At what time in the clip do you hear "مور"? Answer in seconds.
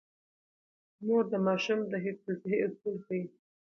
1.05-1.23